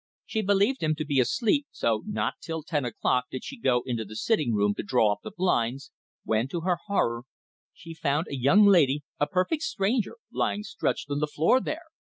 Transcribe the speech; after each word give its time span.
She 0.25 0.41
believed 0.41 0.81
him 0.81 0.95
to 0.95 1.05
be 1.05 1.19
asleep, 1.19 1.67
so 1.69 2.01
not 2.07 2.33
till 2.41 2.63
ten 2.63 2.85
o'clock 2.85 3.25
did 3.29 3.43
she 3.43 3.59
go 3.59 3.83
into 3.85 4.03
the 4.03 4.15
sitting 4.15 4.51
room 4.51 4.73
to 4.77 4.81
draw 4.81 5.11
up 5.13 5.19
the 5.21 5.29
blinds, 5.29 5.91
when, 6.23 6.47
to 6.47 6.61
her 6.61 6.77
horror, 6.87 7.25
she 7.71 7.93
found 7.93 8.25
a 8.27 8.35
young 8.35 8.65
lady, 8.65 9.03
a 9.19 9.27
perfect 9.27 9.61
stranger, 9.61 10.17
lying 10.31 10.63
stretched 10.63 11.11
on 11.11 11.19
the 11.19 11.27
floor 11.27 11.61
there! 11.61 11.85